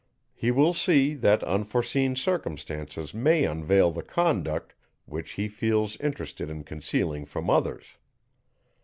[0.33, 4.73] He will see, that unforeseen circumstances may unveil the conduct,
[5.05, 7.97] which he feels interested in concealing from others.